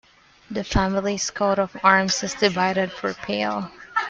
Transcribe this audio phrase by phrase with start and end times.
[0.49, 3.69] The family's coat of arms is divided per pale.